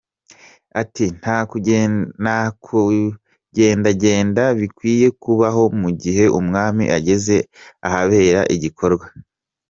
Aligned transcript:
Ati 0.81 1.05
“Nta 1.19 1.37
kugendagenda 3.53 4.43
bikwiye 4.59 5.07
kubaho 5.21 5.63
mu 5.81 5.89
gihe 6.01 6.23
Umwami 6.39 6.83
ageze 6.97 7.35
ahabera 7.87 8.41
igikorwa. 8.55 9.05